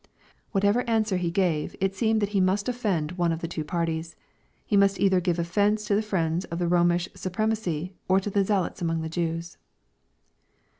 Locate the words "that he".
2.23-2.41